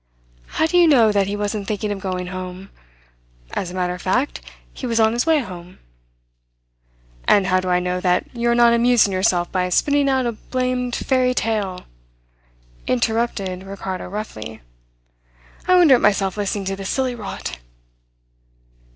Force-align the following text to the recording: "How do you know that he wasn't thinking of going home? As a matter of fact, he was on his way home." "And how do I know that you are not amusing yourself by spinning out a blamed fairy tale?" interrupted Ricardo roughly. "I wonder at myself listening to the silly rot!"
"How 0.57 0.65
do 0.65 0.79
you 0.79 0.87
know 0.87 1.11
that 1.11 1.27
he 1.27 1.35
wasn't 1.35 1.67
thinking 1.67 1.91
of 1.91 1.99
going 1.99 2.25
home? 2.33 2.71
As 3.53 3.69
a 3.69 3.75
matter 3.75 3.93
of 3.93 4.01
fact, 4.01 4.41
he 4.73 4.87
was 4.87 4.99
on 4.99 5.13
his 5.13 5.27
way 5.27 5.41
home." 5.41 5.77
"And 7.27 7.45
how 7.45 7.59
do 7.59 7.69
I 7.69 7.79
know 7.79 7.99
that 7.99 8.25
you 8.35 8.49
are 8.49 8.55
not 8.55 8.73
amusing 8.73 9.13
yourself 9.13 9.51
by 9.51 9.69
spinning 9.69 10.09
out 10.09 10.25
a 10.25 10.31
blamed 10.31 10.95
fairy 10.95 11.35
tale?" 11.35 11.85
interrupted 12.87 13.61
Ricardo 13.61 14.09
roughly. 14.09 14.61
"I 15.67 15.75
wonder 15.75 15.93
at 15.93 16.01
myself 16.01 16.35
listening 16.35 16.65
to 16.65 16.75
the 16.75 16.83
silly 16.85 17.13
rot!" 17.13 17.59